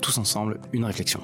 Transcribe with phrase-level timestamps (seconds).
[0.00, 1.20] tous ensemble une réflexion.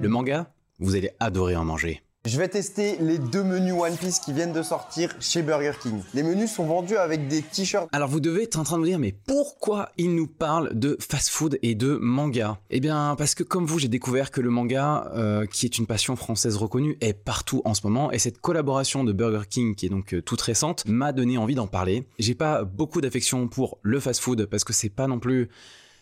[0.00, 2.02] Le manga, vous allez adorer en manger.
[2.26, 6.00] Je vais tester les deux menus One Piece qui viennent de sortir chez Burger King.
[6.12, 7.88] Les menus sont vendus avec des t-shirts.
[7.92, 10.96] Alors vous devez être en train de vous dire mais pourquoi il nous parle de
[10.98, 12.58] fast-food et de manga?
[12.68, 15.86] Eh bien parce que comme vous j'ai découvert que le manga, euh, qui est une
[15.86, 19.86] passion française reconnue, est partout en ce moment et cette collaboration de Burger King qui
[19.86, 22.08] est donc euh, toute récente m'a donné envie d'en parler.
[22.18, 25.48] J'ai pas beaucoup d'affection pour le fast-food parce que c'est pas non plus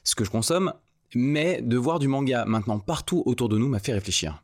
[0.04, 0.72] ce que je consomme,
[1.14, 4.42] mais de voir du manga maintenant partout autour de nous m'a fait réfléchir.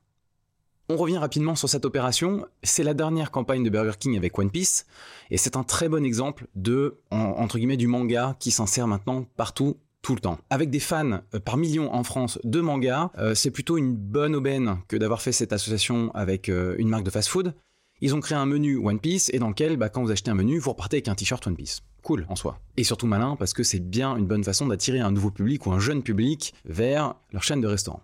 [0.89, 2.47] On revient rapidement sur cette opération.
[2.65, 4.87] C'est la dernière campagne de Burger King avec One Piece,
[5.31, 9.77] et c'est un très bon exemple de, entre guillemets, du manga qui s'insère maintenant partout
[10.03, 10.39] tout le temps.
[10.51, 14.35] Avec des fans euh, par millions en France de manga, euh, c'est plutôt une bonne
[14.35, 17.55] aubaine que d'avoir fait cette association avec euh, une marque de fast-food.
[18.03, 20.35] Ils ont créé un menu One Piece et dans lequel, bah, quand vous achetez un
[20.35, 21.83] menu, vous repartez avec un t-shirt One Piece.
[22.03, 22.59] Cool en soi.
[22.79, 25.73] Et surtout malin parce que c'est bien une bonne façon d'attirer un nouveau public ou
[25.73, 28.01] un jeune public vers leur chaîne de restaurant.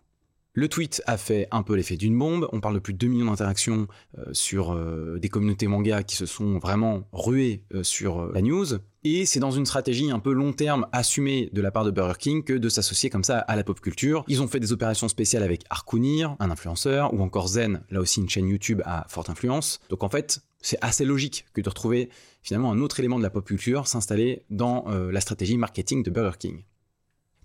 [0.58, 2.48] Le tweet a fait un peu l'effet d'une bombe.
[2.50, 6.16] On parle de plus de 2 millions d'interactions euh, sur euh, des communautés manga qui
[6.16, 8.64] se sont vraiment ruées euh, sur la news.
[9.04, 12.16] Et c'est dans une stratégie un peu long terme assumée de la part de Burger
[12.18, 14.24] King que de s'associer comme ça à la pop culture.
[14.28, 18.20] Ils ont fait des opérations spéciales avec Arkunir, un influenceur, ou encore Zen, là aussi
[18.20, 19.78] une chaîne YouTube à forte influence.
[19.90, 22.08] Donc en fait, c'est assez logique que de retrouver
[22.42, 26.38] finalement un autre élément de la pop culture s'installer dans la stratégie marketing de Burger
[26.38, 26.62] King.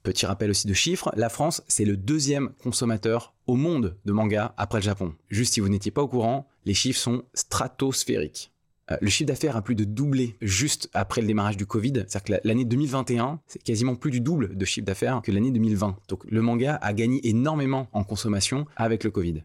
[0.03, 4.55] Petit rappel aussi de chiffres, la France, c'est le deuxième consommateur au monde de manga
[4.57, 5.13] après le Japon.
[5.29, 8.51] Juste si vous n'étiez pas au courant, les chiffres sont stratosphériques.
[8.89, 11.93] Euh, le chiffre d'affaires a plus de doublé juste après le démarrage du Covid.
[12.07, 15.97] C'est-à-dire que l'année 2021, c'est quasiment plus du double de chiffre d'affaires que l'année 2020.
[16.07, 19.43] Donc le manga a gagné énormément en consommation avec le Covid.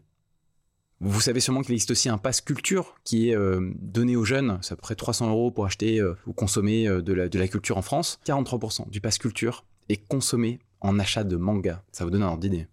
[0.99, 4.57] Vous savez sûrement qu'il existe aussi un pass culture qui est euh, donné aux jeunes,
[4.63, 7.47] c'est à peu près 300 euros pour acheter euh, ou consommer de, la, de la
[7.47, 8.19] culture en France.
[8.25, 11.83] 43% du pass culture et consommer en achat de manga.
[11.91, 12.67] Ça vous donne un ordre d'idée.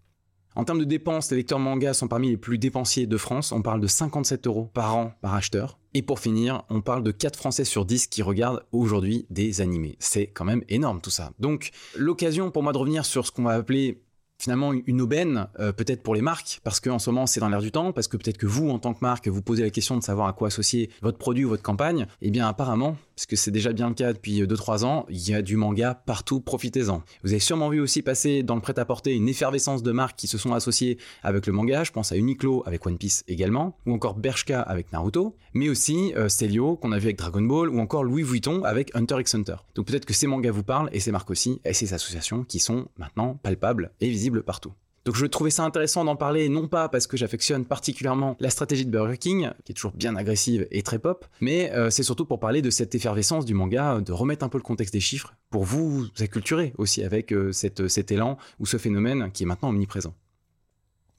[0.57, 3.51] En termes de dépenses, les lecteurs manga sont parmi les plus dépensiers de France.
[3.51, 5.79] On parle de 57 euros par an par acheteur.
[5.95, 9.97] Et pour finir, on parle de 4 Français sur 10 qui regardent aujourd'hui des animés.
[9.99, 11.33] C'est quand même énorme tout ça.
[11.41, 14.05] Donc l'occasion pour moi de revenir sur ce qu'on va appeler
[14.39, 17.63] finalement une aubaine, euh, peut-être pour les marques, parce qu'en ce moment c'est dans l'air
[17.63, 19.97] du temps, parce que peut-être que vous, en tant que marque, vous posez la question
[19.97, 23.37] de savoir à quoi associer votre produit ou votre campagne, eh bien apparemment, parce que
[23.37, 27.03] c'est déjà bien le cas depuis 2-3 ans, il y a du manga partout, profitez-en.
[27.23, 30.39] Vous avez sûrement vu aussi passer dans le prêt-à-porter une effervescence de marques qui se
[30.39, 34.15] sont associées avec le manga, je pense à Uniqlo avec One Piece également, ou encore
[34.15, 38.05] Bershka avec Naruto, mais aussi euh, Celio qu'on a vu avec Dragon Ball, ou encore
[38.05, 39.57] Louis Vuitton avec Hunter x Hunter.
[39.75, 42.59] Donc peut-être que ces mangas vous parlent, et ces marques aussi, et ces associations qui
[42.59, 44.73] sont maintenant palpables et visibles partout.
[45.05, 48.87] Donc je trouvais ça intéressant d'en parler, non pas parce que j'affectionne particulièrement la stratégie
[48.87, 52.25] de Burger King, qui est toujours bien agressive et très pop, mais euh, c'est surtout
[52.25, 55.35] pour parler de cette effervescence du manga, de remettre un peu le contexte des chiffres,
[55.51, 60.15] pour vous acculturer aussi avec euh, cet élan ou ce phénomène qui est maintenant omniprésent.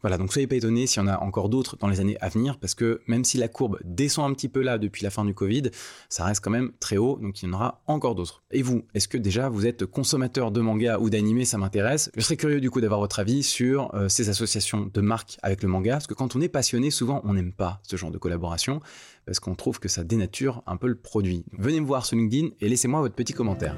[0.05, 2.29] Voilà, donc soyez pas étonnés s'il y en a encore d'autres dans les années à
[2.29, 5.25] venir, parce que même si la courbe descend un petit peu là depuis la fin
[5.25, 5.71] du Covid,
[6.09, 8.43] ça reste quand même très haut, donc il y en aura encore d'autres.
[8.51, 12.21] Et vous, est-ce que déjà vous êtes consommateur de manga ou d'anime, ça m'intéresse Je
[12.21, 15.69] serais curieux du coup d'avoir votre avis sur euh, ces associations de marques avec le
[15.69, 18.81] manga, parce que quand on est passionné, souvent on n'aime pas ce genre de collaboration,
[19.25, 21.45] parce qu'on trouve que ça dénature un peu le produit.
[21.57, 23.75] venez me voir sur LinkedIn et laissez-moi votre petit commentaire.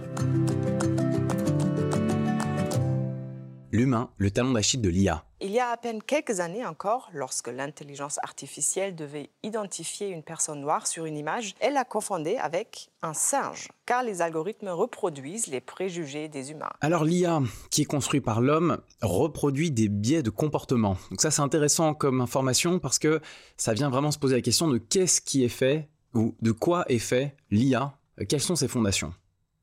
[3.77, 5.23] L'humain, le talon d'Achille de l'IA.
[5.39, 10.61] Il y a à peine quelques années encore, lorsque l'intelligence artificielle devait identifier une personne
[10.61, 15.61] noire sur une image, elle la confondait avec un singe, car les algorithmes reproduisent les
[15.61, 16.71] préjugés des humains.
[16.81, 20.97] Alors l'IA, qui est construit par l'homme, reproduit des biais de comportement.
[21.11, 23.21] Donc ça c'est intéressant comme information parce que
[23.57, 26.83] ça vient vraiment se poser la question de qu'est-ce qui est fait ou de quoi
[26.89, 27.93] est fait l'IA,
[28.27, 29.13] quelles sont ses fondations?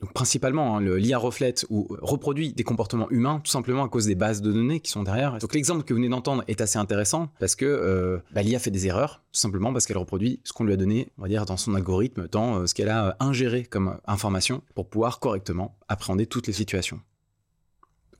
[0.05, 4.15] Donc principalement, hein, l'IA reflète ou reproduit des comportements humains tout simplement à cause des
[4.15, 5.39] bases de données qui sont derrière.
[5.39, 8.71] Donc l'exemple que vous venez d'entendre est assez intéressant parce que euh, bah, l'IA fait
[8.71, 12.29] des erreurs tout simplement parce qu'elle reproduit ce qu'on lui a donné, dans son algorithme,
[12.31, 17.01] dans euh, ce qu'elle a ingéré comme information pour pouvoir correctement appréhender toutes les situations.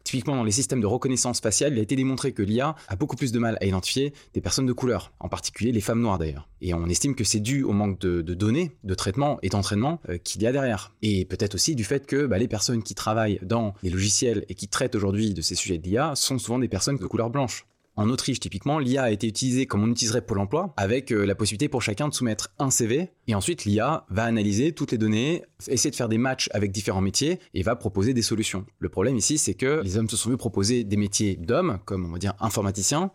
[0.05, 3.17] Typiquement, dans les systèmes de reconnaissance faciale, il a été démontré que l'IA a beaucoup
[3.17, 6.47] plus de mal à identifier des personnes de couleur, en particulier les femmes noires d'ailleurs.
[6.61, 10.19] Et on estime que c'est dû au manque de, données, de traitement et d'entraînement euh,
[10.19, 10.95] qu'il y a derrière.
[11.03, 14.55] Et peut-être aussi du fait que bah, les personnes qui travaillent dans les logiciels et
[14.55, 17.67] qui traitent aujourd'hui de ces sujets de l'IA sont souvent des personnes de couleur blanche.
[17.97, 21.37] En Autriche, typiquement, l'IA a été utilisée comme on utiliserait Pôle emploi, avec euh, la
[21.37, 25.45] possibilité pour chacun de soumettre un CV, et ensuite l'IA va analyser toutes les données,
[25.69, 28.67] essayer de faire des matchs avec différents métiers, et va proposer des solutions.
[28.81, 32.07] Le problème ici, c'est que les hommes se sont vus proposer des métiers d'hommes, comme
[32.07, 33.13] on va dire informaticiens,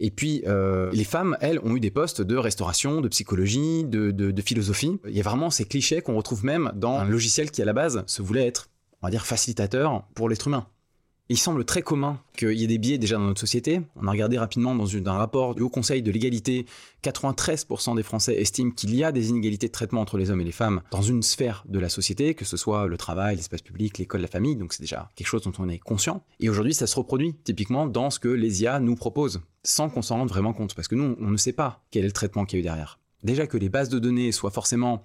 [0.00, 4.10] et puis euh, les femmes, elles, ont eu des postes de restauration, de psychologie, de,
[4.10, 4.98] de philosophie.
[5.06, 7.74] Il y a vraiment ces clichés qu'on retrouve même dans un logiciel qui, à la
[7.74, 8.70] base, se voulait être,
[9.02, 10.66] on va dire, facilitateur pour l'être humain.
[11.32, 13.80] Il semble très commun qu'il y ait des biais déjà dans notre société.
[13.96, 16.66] On a regardé rapidement dans un rapport du Haut Conseil de l'égalité,
[17.02, 20.44] 93% des Français estiment qu'il y a des inégalités de traitement entre les hommes et
[20.44, 23.96] les femmes dans une sphère de la société, que ce soit le travail, l'espace public,
[23.96, 24.56] l'école, la famille.
[24.56, 26.22] Donc c'est déjà quelque chose dont on est conscient.
[26.38, 30.02] Et aujourd'hui, ça se reproduit typiquement dans ce que les IA nous proposent, sans qu'on
[30.02, 32.44] s'en rende vraiment compte, parce que nous, on ne sait pas quel est le traitement
[32.44, 32.98] qu'il y a eu derrière.
[33.22, 35.02] Déjà que les bases de données soient forcément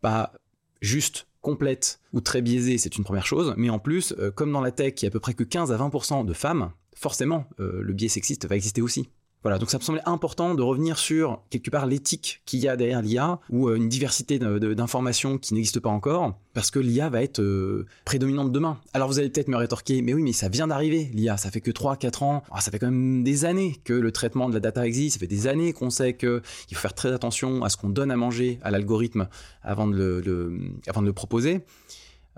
[0.00, 0.32] pas
[0.80, 4.60] justes complète ou très biaisée, c'est une première chose, mais en plus, euh, comme dans
[4.60, 7.46] la tech, il y a à peu près que 15 à 20% de femmes, forcément,
[7.60, 9.08] euh, le biais sexiste va exister aussi.
[9.42, 12.76] Voilà, donc ça me semblait important de revenir sur quelque part l'éthique qu'il y a
[12.76, 17.22] derrière l'IA ou euh, une diversité d'informations qui n'existe pas encore, parce que l'IA va
[17.22, 18.78] être euh, prédominante demain.
[18.92, 21.60] Alors vous allez peut-être me rétorquer, mais oui, mais ça vient d'arriver, l'IA, ça fait
[21.60, 24.60] que 3-4 ans, ah, ça fait quand même des années que le traitement de la
[24.60, 26.40] data existe, ça fait des années qu'on sait qu'il
[26.72, 29.28] faut faire très attention à ce qu'on donne à manger à l'algorithme
[29.62, 31.62] avant, avant de le proposer.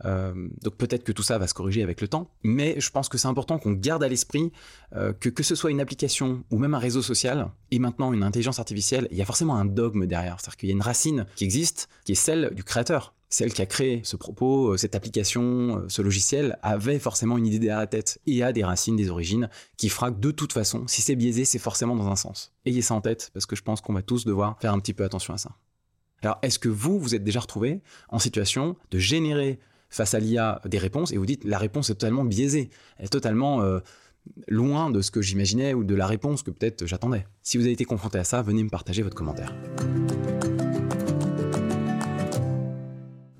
[0.04, 3.08] Euh, donc peut-être que tout ça va se corriger avec le temps, mais je pense
[3.08, 4.52] que c'est important qu'on garde à l'esprit
[4.94, 8.22] euh, que que ce soit une application ou même un réseau social et maintenant une
[8.22, 11.26] intelligence artificielle, il y a forcément un dogme derrière, c'est-à-dire qu'il y a une racine
[11.36, 13.14] qui existe, qui est celle du créateur.
[13.30, 17.58] Celle qui a créé ce propos, euh, cette application, ce logiciel, avait forcément une idée
[17.58, 21.02] derrière la tête et a des racines, des origines, qui fera de toute façon, si
[21.02, 22.54] c'est biaisé, c'est forcément dans un sens.
[22.64, 24.94] Ayez ça en tête, parce que je pense qu'on va tous devoir faire un petit
[24.94, 25.50] peu attention à ça.
[26.22, 29.58] Alors, est-ce que vous, vous êtes déjà retrouvé en situation de générer
[29.90, 33.08] face à l'IA des réponses et vous dites la réponse est totalement biaisée, elle est
[33.08, 33.80] totalement euh,
[34.46, 37.26] loin de ce que j'imaginais ou de la réponse que peut-être j'attendais.
[37.42, 39.54] Si vous avez été confronté à ça, venez me partager votre commentaire.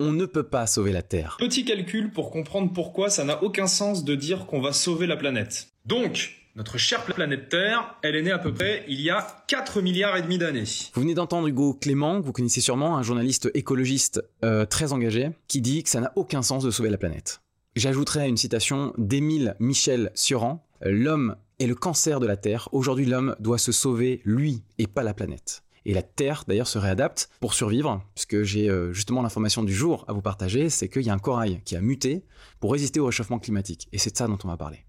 [0.00, 1.36] On ne peut pas sauver la Terre.
[1.40, 5.16] Petit calcul pour comprendre pourquoi ça n'a aucun sens de dire qu'on va sauver la
[5.16, 5.68] planète.
[5.86, 9.80] Donc, notre chère planète Terre, elle est née à peu près il y a 4
[9.80, 10.64] milliards et demi d'années.
[10.92, 15.30] Vous venez d'entendre Hugo Clément, que vous connaissez sûrement, un journaliste écologiste euh, très engagé,
[15.46, 17.42] qui dit que ça n'a aucun sens de sauver la planète.
[17.76, 22.68] J'ajouterai une citation d'Émile Michel Sioran L'homme est le cancer de la Terre.
[22.72, 25.62] Aujourd'hui, l'homme doit se sauver, lui, et pas la planète.
[25.84, 30.04] Et la Terre, d'ailleurs, se réadapte pour survivre, puisque j'ai euh, justement l'information du jour
[30.08, 32.24] à vous partager, c'est qu'il y a un corail qui a muté
[32.58, 33.88] pour résister au réchauffement climatique.
[33.92, 34.84] Et c'est de ça dont on va parler.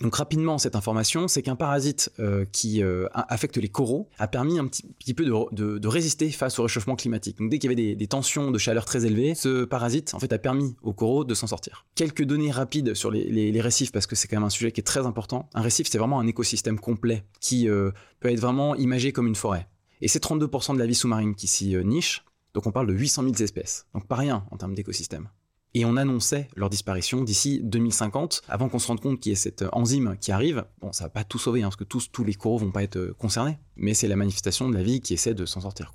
[0.00, 4.58] Donc rapidement, cette information, c'est qu'un parasite euh, qui euh, affecte les coraux a permis
[4.58, 7.38] un petit, peu de, résister face au réchauffement climatique.
[7.38, 10.32] Donc dès qu'il y avait des, tensions de chaleur très élevées, ce parasite en fait
[10.32, 11.86] a permis aux coraux de s'en sortir.
[11.94, 14.84] Quelques données rapides sur les, récifs parce que c'est quand même un sujet qui est
[14.84, 15.48] très important.
[15.54, 19.36] Un récif, c'est vraiment un écosystème complet qui euh, peut être vraiment imagé comme une
[19.36, 19.68] forêt.
[20.00, 22.24] Et c'est 32% de la vie sous-marine qui s'y niche.
[22.54, 23.86] Donc on parle de 800 000 espèces.
[23.94, 25.28] Donc pas rien en termes d'écosystème
[25.74, 29.36] et on annonçait leur disparition d'ici 2050, avant qu'on se rende compte qu'il y ait
[29.36, 30.64] cette enzyme qui arrive.
[30.80, 32.82] Bon, ça va pas tout sauver, hein, parce que tous, tous les coraux vont pas
[32.82, 35.92] être euh, concernés, mais c'est la manifestation de la vie qui essaie de s'en sortir.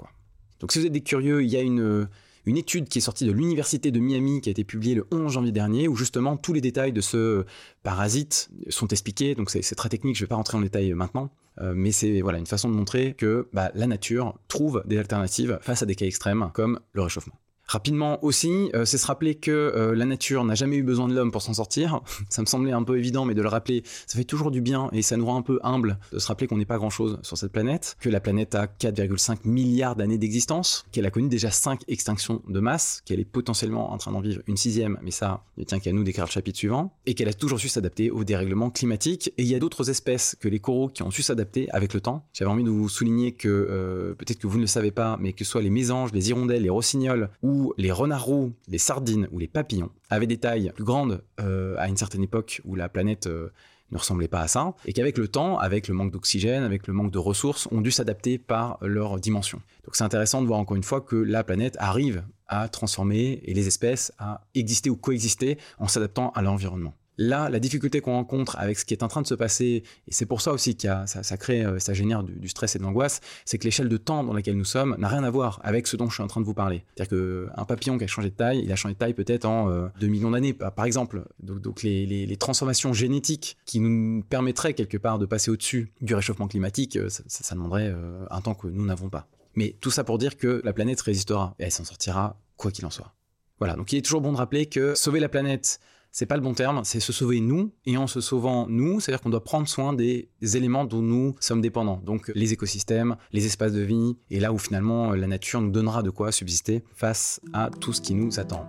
[0.60, 2.08] Donc si vous êtes des curieux, il y a une,
[2.46, 5.32] une étude qui est sortie de l'université de Miami, qui a été publiée le 11
[5.32, 7.46] janvier dernier, où justement tous les détails de ce
[7.84, 9.36] parasite sont expliqués.
[9.36, 11.30] Donc c'est très technique, je vais pas rentrer en détail maintenant.
[11.60, 15.58] Euh, mais c'est voilà une façon de montrer que bah, la nature trouve des alternatives
[15.62, 17.34] face à des cas extrêmes comme le réchauffement.
[17.68, 21.14] Rapidement aussi, euh, c'est se rappeler que euh, la nature n'a jamais eu besoin de
[21.14, 22.00] l'homme pour s'en sortir.
[22.30, 24.90] ça me semblait un peu évident, mais de le rappeler, ça fait toujours du bien
[24.94, 27.38] et ça nous rend un peu humble de se rappeler qu'on n'est pas grand-chose sur
[27.38, 31.82] cette planète, que la planète a 4,5 milliards d'années d'existence, qu'elle a connu déjà 5
[31.90, 35.66] extinctions de masse, qu'elle est potentiellement en train d'en vivre une sixième, mais ça, ne
[35.66, 38.70] tient qu'à nous d'écrire le chapitre suivant, et qu'elle a toujours su s'adapter aux dérèglements
[38.70, 39.34] climatiques.
[39.38, 42.00] Et il y a d'autres espèces que les coraux qui ont su s'adapter avec le
[42.00, 42.26] temps.
[42.32, 45.34] J'avais envie de vous souligner que, euh, peut-être que vous ne le savez pas, mais
[45.34, 49.28] que ce soit les mésanges, les hirondelles, les rossignols ou les renards roux, les sardines
[49.32, 52.90] ou les papillons avaient des tailles plus grandes euh, à une certaine époque où la
[52.90, 53.50] planète euh,
[53.92, 56.94] ne ressemblait pas à ça, et qu'avec le temps, avec le manque d'oxygène, avec le
[56.94, 59.62] manque de ressources, ont dû s'adapter par leur dimension.
[59.86, 63.54] Donc c'est intéressant de voir encore une fois que la planète arrive à transformer et
[63.54, 66.94] les espèces à exister ou coexister en s'adaptant à l'environnement.
[67.18, 70.12] Là, la difficulté qu'on rencontre avec ce qui est en train de se passer, et
[70.12, 72.84] c'est pour ça aussi que ça, ça, crée, euh, ça génère du, stress et de
[72.84, 75.88] l'angoisse, c'est que l'échelle de temps dans laquelle nous sommes n'a rien à voir avec
[75.88, 76.84] ce dont je suis en train de vous parler.
[76.96, 79.68] C'est-à-dire qu'un papillon qui a changé de taille, il a changé de taille peut-être en
[79.68, 81.24] 2 euh, millions d'années, par exemple.
[81.40, 86.98] Donc, les, transformations génétiques qui nous permettraient quelque part de passer au-dessus du réchauffement climatique,
[86.98, 87.94] euh, ça, demanderait
[88.30, 89.28] un temps que nous n'avons pas.
[89.56, 92.86] Mais tout ça pour dire que la planète résistera et elle s'en sortira quoi qu'il
[92.86, 93.16] en soit.
[93.60, 95.80] Voilà, donc il est toujours bon de rappeler que sauver la planète,
[96.12, 97.72] c'est pas le bon terme, c'est se sauver nous.
[97.86, 101.62] Et en se sauvant nous, c'est-à-dire qu'on doit prendre soin des, éléments dont nous sommes
[101.62, 102.02] dépendants.
[102.06, 106.04] Donc les écosystèmes, les espaces de vie, et là où finalement la nature nous donnera
[106.04, 108.68] de quoi subsister face à tout ce qui nous attend.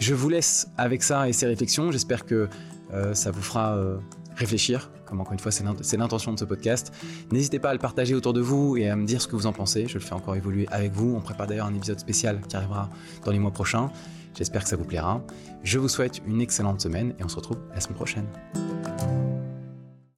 [0.00, 1.90] Je vous laisse avec ça et ces réflexions.
[1.90, 2.48] J'espère que
[2.92, 3.98] euh, ça vous fera euh,
[4.36, 4.90] réfléchir,
[5.20, 6.92] encore une fois c'est l'intention de ce podcast.
[7.30, 9.46] N'hésitez pas à le partager autour de vous et à me dire ce que vous
[9.46, 9.86] en pensez.
[9.88, 11.14] Je le fais encore évoluer avec vous.
[11.16, 12.90] On prépare d'ailleurs un épisode spécial qui arrivera
[13.24, 13.90] dans les mois prochains.
[14.36, 15.22] J'espère que ça vous plaira.
[15.62, 19.33] Je vous souhaite une excellente semaine et on se retrouve la semaine prochaine.